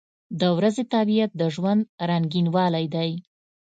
[0.39, 3.11] •د ورځې طبیعت د ژوند رنګینوالی دی.